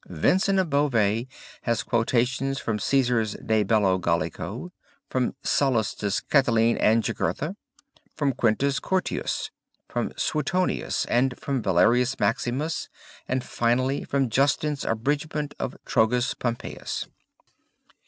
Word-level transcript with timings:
Vincent 0.07 0.57
of 0.57 0.67
Beauvais 0.67 1.27
has 1.61 1.83
quotations 1.83 2.57
from 2.57 2.79
Caesar's 2.79 3.33
De 3.35 3.61
Bello 3.61 3.99
Gallico, 3.99 4.71
from 5.11 5.35
Sallust's 5.43 6.21
Catiline 6.21 6.75
and 6.79 7.03
Jugurtha, 7.03 7.55
from 8.15 8.33
Quintus 8.33 8.79
Curtius, 8.79 9.51
from 9.87 10.11
Suetonius 10.17 11.05
and 11.05 11.37
from 11.37 11.61
Valerius 11.61 12.19
Maximus 12.19 12.89
and 13.27 13.43
finally 13.43 14.03
from 14.03 14.31
Justin's 14.31 14.83
Abridgement 14.85 15.53
of 15.59 15.77
Trogus 15.85 16.33
Pompeius. 16.33 17.05